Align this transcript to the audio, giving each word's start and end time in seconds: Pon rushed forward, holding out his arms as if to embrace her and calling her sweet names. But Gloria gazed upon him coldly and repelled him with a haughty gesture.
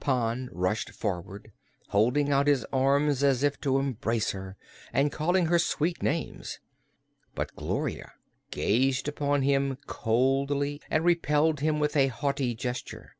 Pon 0.00 0.48
rushed 0.50 0.90
forward, 0.90 1.52
holding 1.90 2.28
out 2.32 2.48
his 2.48 2.66
arms 2.72 3.22
as 3.22 3.44
if 3.44 3.60
to 3.60 3.78
embrace 3.78 4.32
her 4.32 4.56
and 4.92 5.12
calling 5.12 5.46
her 5.46 5.60
sweet 5.60 6.02
names. 6.02 6.58
But 7.36 7.54
Gloria 7.54 8.10
gazed 8.50 9.06
upon 9.06 9.42
him 9.42 9.78
coldly 9.86 10.80
and 10.90 11.04
repelled 11.04 11.60
him 11.60 11.78
with 11.78 11.96
a 11.96 12.08
haughty 12.08 12.52
gesture. 12.56 13.14